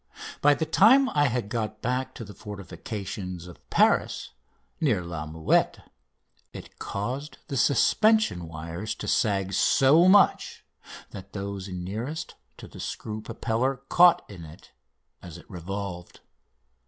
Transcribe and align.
By 0.41 0.55
the 0.55 0.65
time 0.65 1.09
I 1.09 1.25
had 1.27 1.47
got 1.47 1.83
back 1.83 2.15
to 2.15 2.25
the 2.25 2.33
fortifications 2.33 3.45
of 3.45 3.69
Paris, 3.69 4.31
near 4.79 5.03
La 5.03 5.27
Muette, 5.27 5.77
it 6.53 6.79
caused 6.79 7.37
the 7.49 7.55
suspension 7.55 8.47
wires 8.47 8.95
to 8.95 9.07
sag 9.07 9.53
so 9.53 10.07
much 10.07 10.65
that 11.11 11.33
those 11.33 11.67
nearest 11.69 12.33
to 12.57 12.67
the 12.67 12.79
screw 12.79 13.21
propeller 13.21 13.75
caught 13.89 14.27
in 14.27 14.43
it 14.43 14.71
as 15.21 15.37
it 15.37 15.47
revolved. 15.47 16.21